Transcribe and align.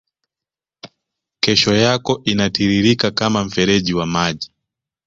kesho 1.39 1.73
yako 1.75 2.21
inatiririka 2.25 3.11
kama 3.11 3.43
mfereji 3.45 3.93
wa 3.93 4.05
maji 4.05 4.51